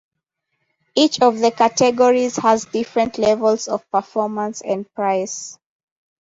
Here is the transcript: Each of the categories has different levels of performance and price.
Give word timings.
Each 0.95 1.21
of 1.21 1.37
the 1.37 1.51
categories 1.51 2.37
has 2.37 2.65
different 2.65 3.19
levels 3.19 3.67
of 3.67 3.87
performance 3.91 4.61
and 4.61 4.91
price. 4.95 5.59